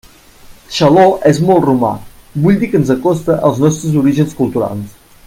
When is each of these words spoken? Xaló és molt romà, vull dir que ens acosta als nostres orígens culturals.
Xaló 0.77 1.03
és 1.31 1.41
molt 1.49 1.67
romà, 1.69 1.91
vull 2.47 2.57
dir 2.63 2.71
que 2.71 2.81
ens 2.83 2.93
acosta 2.97 3.39
als 3.51 3.63
nostres 3.67 4.03
orígens 4.05 4.37
culturals. 4.41 5.01